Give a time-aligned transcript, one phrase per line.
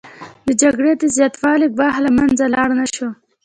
[0.47, 3.07] د جګړې د زیاتوالي ګواښ له منځه لاړ نشو